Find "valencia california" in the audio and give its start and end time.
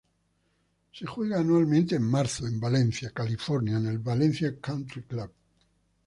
2.59-3.77